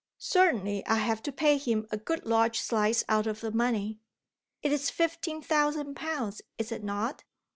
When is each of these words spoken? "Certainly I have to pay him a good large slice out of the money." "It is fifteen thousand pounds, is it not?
"Certainly 0.17 0.83
I 0.87 0.95
have 0.95 1.21
to 1.21 1.31
pay 1.31 1.57
him 1.59 1.85
a 1.91 1.97
good 1.97 2.25
large 2.25 2.59
slice 2.59 3.03
out 3.07 3.27
of 3.27 3.41
the 3.41 3.51
money." 3.51 3.99
"It 4.63 4.71
is 4.71 4.89
fifteen 4.89 5.43
thousand 5.43 5.93
pounds, 5.95 6.41
is 6.57 6.71
it 6.71 6.83
not? 6.83 7.23